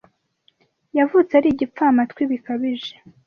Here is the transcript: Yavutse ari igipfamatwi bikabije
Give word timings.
Yavutse 0.97 1.31
ari 1.39 1.47
igipfamatwi 1.51 2.21
bikabije 2.31 2.93